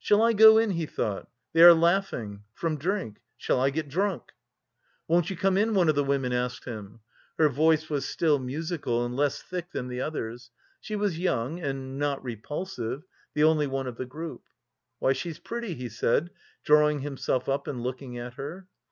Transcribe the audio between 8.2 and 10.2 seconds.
musical and less thick than the